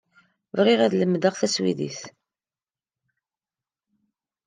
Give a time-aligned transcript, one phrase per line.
[0.57, 1.99] Bɣiɣ ad lemdeɣ taswidit.